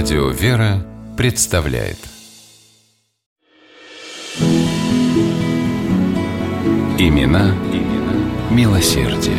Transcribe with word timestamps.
Радио 0.00 0.28
«Вера» 0.28 0.86
представляет 1.16 1.98
Имена, 6.96 7.52
имена 7.72 8.14
милосердие. 8.52 9.34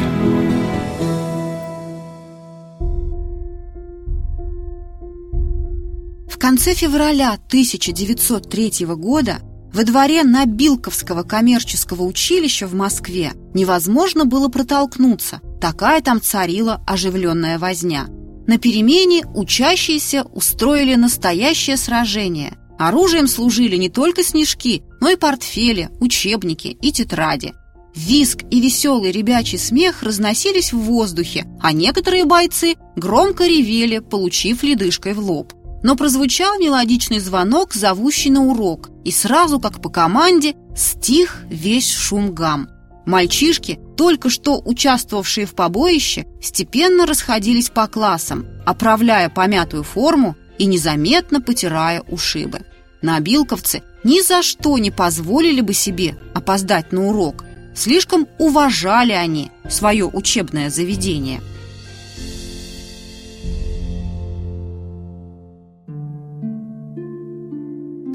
В 6.27 6.37
конце 6.37 6.73
февраля 6.73 7.35
1903 7.47 8.85
года 8.97 9.37
во 9.73 9.85
дворе 9.85 10.23
Набилковского 10.23 11.23
коммерческого 11.23 12.03
училища 12.03 12.67
в 12.67 12.73
Москве 12.73 13.31
невозможно 13.53 14.25
было 14.25 14.49
протолкнуться, 14.49 15.39
такая 15.61 16.01
там 16.01 16.21
царила 16.21 16.83
оживленная 16.85 17.57
возня. 17.57 18.07
На 18.49 18.57
перемене 18.57 19.27
учащиеся 19.35 20.23
устроили 20.23 20.95
настоящее 20.95 21.77
сражение. 21.77 22.57
Оружием 22.79 23.27
служили 23.27 23.75
не 23.75 23.89
только 23.89 24.23
снежки, 24.23 24.81
но 24.99 25.11
и 25.11 25.15
портфели, 25.15 25.91
учебники 25.99 26.75
и 26.81 26.91
тетради. 26.91 27.53
Виск 27.95 28.39
и 28.49 28.59
веселый 28.59 29.11
ребячий 29.11 29.59
смех 29.59 30.01
разносились 30.01 30.73
в 30.73 30.79
воздухе, 30.79 31.45
а 31.61 31.73
некоторые 31.73 32.25
бойцы 32.25 32.73
громко 32.95 33.45
ревели, 33.45 33.99
получив 33.99 34.63
ледышкой 34.63 35.13
в 35.13 35.19
лоб. 35.19 35.53
Но 35.83 35.95
прозвучал 35.95 36.57
мелодичный 36.57 37.19
звонок, 37.19 37.75
зовущий 37.75 38.31
на 38.31 38.47
урок, 38.47 38.89
и 39.05 39.11
сразу, 39.11 39.59
как 39.59 39.79
по 39.79 39.89
команде, 39.89 40.55
стих 40.75 41.43
весь 41.51 41.93
шум 41.93 42.33
гам. 42.33 42.67
Мальчишки, 43.05 43.79
только 43.97 44.29
что 44.29 44.61
участвовавшие 44.63 45.45
в 45.45 45.55
побоище, 45.55 46.25
степенно 46.41 47.05
расходились 47.05 47.69
по 47.69 47.87
классам, 47.87 48.45
оправляя 48.65 49.29
помятую 49.29 49.83
форму 49.83 50.35
и 50.57 50.65
незаметно 50.65 51.41
потирая 51.41 52.01
ушибы. 52.01 52.61
Набилковцы 53.01 53.81
ни 54.03 54.21
за 54.21 54.43
что 54.43 54.77
не 54.77 54.91
позволили 54.91 55.61
бы 55.61 55.73
себе 55.73 56.17
опоздать 56.33 56.91
на 56.91 57.07
урок. 57.07 57.45
Слишком 57.75 58.27
уважали 58.37 59.13
они 59.13 59.51
свое 59.69 60.05
учебное 60.05 60.69
заведение– 60.69 61.41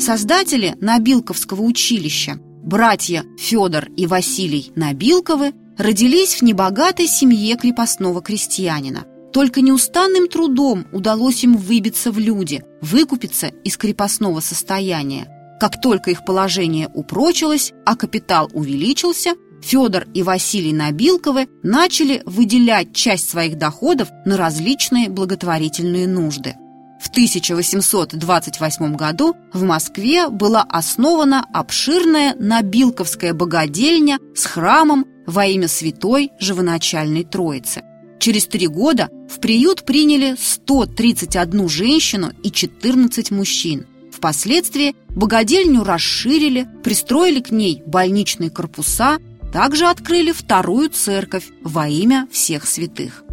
Создатели 0.04 0.76
Набилковского 0.82 1.62
училища, 1.62 2.38
братья 2.64 3.24
Федор 3.38 3.88
и 3.96 4.06
Василий 4.06 4.72
Набилковы, 4.74 5.52
родились 5.76 6.36
в 6.36 6.42
небогатой 6.42 7.06
семье 7.06 7.56
крепостного 7.56 8.22
крестьянина. 8.22 9.04
Только 9.32 9.60
неустанным 9.60 10.28
трудом 10.28 10.86
удалось 10.92 11.44
им 11.44 11.56
выбиться 11.56 12.10
в 12.10 12.18
люди, 12.18 12.64
выкупиться 12.80 13.48
из 13.48 13.76
крепостного 13.76 14.40
состояния. 14.40 15.28
Как 15.60 15.80
только 15.80 16.10
их 16.10 16.24
положение 16.24 16.88
упрочилось, 16.92 17.72
а 17.84 17.96
капитал 17.96 18.48
увеличился, 18.52 19.34
Федор 19.62 20.06
и 20.14 20.22
Василий 20.22 20.72
Набилковы 20.72 21.48
начали 21.62 22.22
выделять 22.26 22.94
часть 22.94 23.28
своих 23.28 23.58
доходов 23.58 24.08
на 24.24 24.36
различные 24.36 25.08
благотворительные 25.08 26.06
нужды. 26.06 26.54
В 27.04 27.10
1828 27.10 28.96
году 28.96 29.36
в 29.52 29.62
Москве 29.62 30.30
была 30.30 30.62
основана 30.62 31.46
обширная 31.52 32.34
Набилковская 32.34 33.34
богадельня 33.34 34.18
с 34.34 34.46
храмом 34.46 35.04
во 35.26 35.44
имя 35.44 35.68
Святой 35.68 36.30
Живоначальной 36.40 37.24
Троицы. 37.24 37.82
Через 38.18 38.46
три 38.46 38.68
года 38.68 39.10
в 39.28 39.38
приют 39.38 39.84
приняли 39.84 40.34
131 40.40 41.68
женщину 41.68 42.32
и 42.42 42.50
14 42.50 43.30
мужчин. 43.32 43.86
Впоследствии 44.10 44.96
богадельню 45.10 45.84
расширили, 45.84 46.66
пристроили 46.82 47.40
к 47.40 47.50
ней 47.50 47.82
больничные 47.84 48.48
корпуса, 48.48 49.18
также 49.52 49.88
открыли 49.88 50.32
вторую 50.32 50.88
церковь 50.88 51.44
во 51.62 51.86
имя 51.86 52.26
всех 52.32 52.66
святых. 52.66 53.24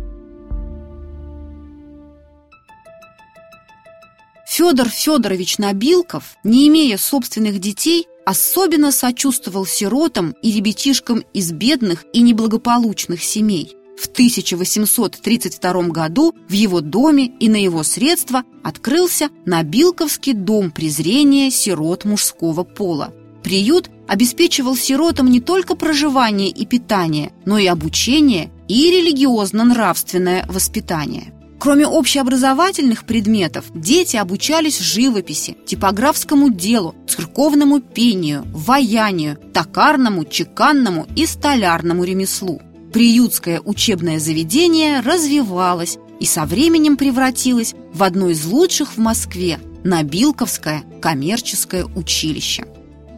Федор 4.62 4.90
Федорович 4.90 5.58
Набилков, 5.58 6.38
не 6.44 6.68
имея 6.68 6.96
собственных 7.00 7.58
детей, 7.58 8.06
особенно 8.28 8.92
сочувствовал 8.92 9.66
сиротам 9.66 10.36
и 10.44 10.52
ребятишкам 10.52 11.24
из 11.34 11.52
бедных 11.52 12.06
и 12.14 12.22
неблагополучных 12.22 13.24
семей. 13.24 13.76
В 14.00 14.06
1832 14.06 15.88
году 15.88 16.36
в 16.48 16.52
его 16.52 16.82
доме 16.82 17.26
и 17.40 17.50
на 17.50 17.56
его 17.56 17.82
средства 17.82 18.44
открылся 18.64 19.30
Набилковский 19.48 20.34
дом 20.34 20.70
презрения 20.70 21.50
сирот 21.50 22.06
мужского 22.06 22.64
пола. 22.64 23.16
Приют 23.42 23.90
обеспечивал 24.08 24.76
сиротам 24.76 25.32
не 25.32 25.42
только 25.42 25.74
проживание 25.74 26.50
и 26.50 26.68
питание, 26.68 27.34
но 27.46 27.58
и 27.58 27.66
обучение 27.66 28.52
и 28.68 28.92
религиозно-нравственное 28.92 30.46
воспитание. 30.48 31.34
Кроме 31.62 31.86
общеобразовательных 31.86 33.04
предметов, 33.04 33.66
дети 33.76 34.18
обучались 34.18 34.80
живописи, 34.80 35.56
типографскому 35.68 36.50
делу, 36.50 36.96
церковному 37.08 37.82
пению, 37.82 38.48
ваянию, 38.52 39.38
токарному, 39.54 40.26
чеканному 40.26 41.06
и 41.16 41.28
столярному 41.28 42.04
ремеслу. 42.04 42.60
Приютское 42.92 43.62
учебное 43.64 44.18
заведение 44.18 45.02
развивалось 45.02 46.00
и 46.20 46.26
со 46.26 46.46
временем 46.46 46.98
превратилось 46.98 47.76
в 47.94 48.02
одно 48.02 48.30
из 48.30 48.44
лучших 48.44 48.94
в 48.94 48.98
Москве– 48.98 49.60
Набилковское 49.84 50.84
коммерческое 51.00 51.86
училище. 51.86 52.66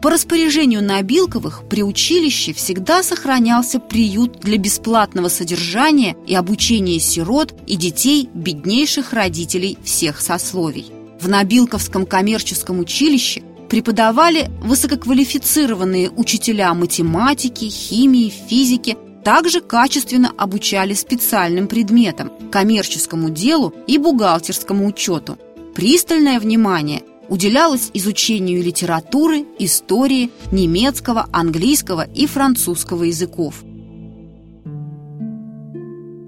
По 0.04 0.10
распоряжению 0.10 0.84
Набилковых 0.84 1.62
при 1.66 1.82
училище 1.82 2.52
всегда 2.52 3.02
сохранялся 3.02 3.80
приют 3.80 4.38
для 4.38 4.58
бесплатного 4.58 5.28
содержания 5.28 6.14
и 6.26 6.34
обучения 6.34 7.00
сирот 7.00 7.54
и 7.66 7.76
детей 7.76 8.28
беднейших 8.34 9.14
родителей 9.14 9.78
всех 9.82 10.20
сословий. 10.20 10.92
В 11.22 11.30
Набилковском 11.30 12.04
коммерческом 12.04 12.80
училище 12.80 13.44
преподавали 13.70 14.50
высококвалифицированные 14.62 16.10
учителя 16.10 16.74
математики, 16.74 17.70
химии, 17.70 18.28
физики, 18.28 18.98
также 19.24 19.62
качественно 19.62 20.30
обучали 20.36 20.92
специальным 20.92 21.66
предметам– 21.66 22.30
коммерческому 22.52 23.30
делу 23.30 23.72
и 23.86 23.96
бухгалтерскому 23.96 24.86
учету. 24.86 25.38
Пристальное 25.74 26.38
внимание– 26.38 27.04
уделялось 27.28 27.90
изучению 27.94 28.62
литературы, 28.62 29.44
истории, 29.58 30.30
немецкого, 30.52 31.28
английского 31.32 32.06
и 32.14 32.26
французского 32.26 33.04
языков. 33.04 33.62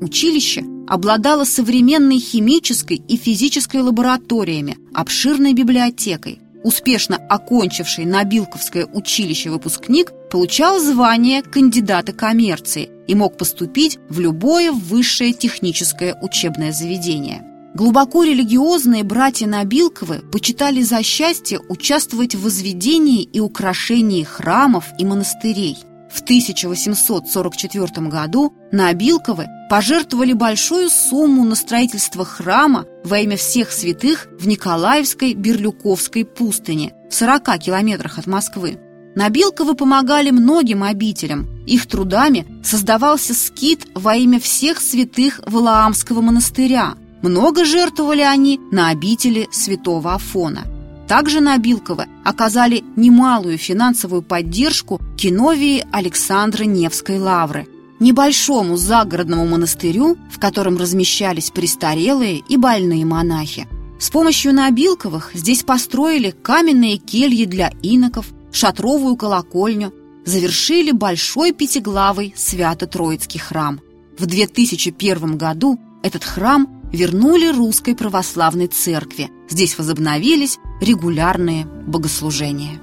Училище 0.00 0.64
обладало 0.86 1.44
современной 1.44 2.18
химической 2.18 2.96
и 2.96 3.16
физической 3.16 3.80
лабораториями, 3.80 4.78
обширной 4.94 5.52
библиотекой. 5.52 6.38
Успешно 6.62 7.16
окончивший 7.16 8.04
Набилковское 8.04 8.86
училище 8.86 9.50
выпускник 9.50 10.12
получал 10.30 10.80
звание 10.80 11.42
кандидата 11.42 12.12
коммерции 12.12 12.90
и 13.06 13.14
мог 13.14 13.36
поступить 13.36 13.98
в 14.08 14.18
любое 14.20 14.72
высшее 14.72 15.32
техническое 15.32 16.16
учебное 16.20 16.72
заведение. 16.72 17.55
Глубоко 17.76 18.24
религиозные 18.24 19.04
братья 19.04 19.46
Набилковы 19.46 20.22
почитали 20.32 20.80
за 20.80 21.02
счастье 21.02 21.60
участвовать 21.68 22.34
в 22.34 22.42
возведении 22.42 23.22
и 23.22 23.38
украшении 23.38 24.22
храмов 24.22 24.86
и 24.98 25.04
монастырей. 25.04 25.76
В 26.10 26.22
1844 26.22 28.08
году 28.08 28.54
Набилковы 28.72 29.48
пожертвовали 29.68 30.32
большую 30.32 30.88
сумму 30.88 31.44
на 31.44 31.54
строительство 31.54 32.24
храма 32.24 32.86
во 33.04 33.18
имя 33.18 33.36
всех 33.36 33.70
святых 33.70 34.28
в 34.40 34.48
Николаевской 34.48 35.34
Берлюковской 35.34 36.24
пустыне, 36.24 36.94
в 37.10 37.14
40 37.14 37.58
километрах 37.58 38.18
от 38.18 38.26
Москвы. 38.26 38.78
Набилковы 39.14 39.74
помогали 39.74 40.30
многим 40.30 40.82
обителям. 40.82 41.46
Их 41.66 41.86
трудами 41.86 42.46
создавался 42.64 43.34
скит 43.34 43.86
во 43.94 44.16
имя 44.16 44.40
всех 44.40 44.80
святых 44.80 45.42
Валаамского 45.44 46.22
монастыря– 46.22 46.94
много 47.22 47.64
жертвовали 47.64 48.22
они 48.22 48.60
на 48.70 48.90
обители 48.90 49.48
святого 49.50 50.14
Афона. 50.14 50.64
Также 51.08 51.40
на 51.40 51.52
Набилковы 51.52 52.06
оказали 52.24 52.82
немалую 52.96 53.58
финансовую 53.58 54.22
поддержку 54.22 55.00
киновии 55.16 55.86
Александра 55.92 56.64
Невской 56.64 57.18
лавры, 57.18 57.68
небольшому 58.00 58.76
загородному 58.76 59.46
монастырю, 59.46 60.16
в 60.30 60.38
котором 60.38 60.76
размещались 60.76 61.50
престарелые 61.50 62.42
и 62.48 62.56
больные 62.56 63.04
монахи. 63.04 63.68
С 63.98 64.10
помощью 64.10 64.52
Набилковых 64.52 65.30
здесь 65.32 65.62
построили 65.62 66.30
каменные 66.30 66.98
кельи 66.98 67.44
для 67.44 67.70
иноков, 67.82 68.26
шатровую 68.52 69.16
колокольню, 69.16 69.94
завершили 70.24 70.90
большой 70.90 71.52
пятиглавый 71.52 72.34
Свято-Троицкий 72.36 73.40
храм. 73.40 73.80
В 74.18 74.26
2001 74.26 75.38
году 75.38 75.78
этот 76.02 76.24
храм 76.24 76.75
вернули 76.92 77.48
русской 77.48 77.94
православной 77.94 78.66
церкви. 78.68 79.30
Здесь 79.48 79.78
возобновились 79.78 80.58
регулярные 80.80 81.64
богослужения. 81.64 82.80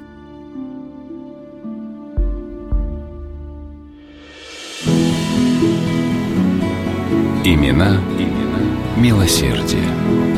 Имена, 7.46 8.02
имена 8.18 8.44
милосердие. 8.98 10.33